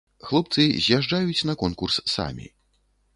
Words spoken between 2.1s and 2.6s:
самі.